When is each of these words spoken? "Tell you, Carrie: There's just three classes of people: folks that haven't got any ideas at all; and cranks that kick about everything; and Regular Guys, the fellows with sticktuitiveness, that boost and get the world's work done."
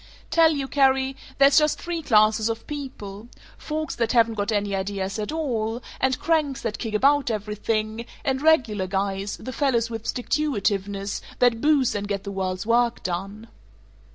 "Tell 0.31 0.49
you, 0.49 0.67
Carrie: 0.67 1.15
There's 1.37 1.59
just 1.59 1.79
three 1.79 2.01
classes 2.01 2.49
of 2.49 2.65
people: 2.65 3.27
folks 3.55 3.93
that 3.97 4.13
haven't 4.13 4.33
got 4.33 4.51
any 4.51 4.75
ideas 4.75 5.19
at 5.19 5.31
all; 5.31 5.83
and 5.99 6.17
cranks 6.17 6.59
that 6.61 6.79
kick 6.79 6.95
about 6.95 7.29
everything; 7.29 8.07
and 8.25 8.41
Regular 8.41 8.87
Guys, 8.87 9.37
the 9.37 9.53
fellows 9.53 9.91
with 9.91 10.05
sticktuitiveness, 10.05 11.21
that 11.37 11.61
boost 11.61 11.93
and 11.93 12.07
get 12.07 12.23
the 12.23 12.31
world's 12.31 12.65
work 12.65 13.03
done." 13.03 13.47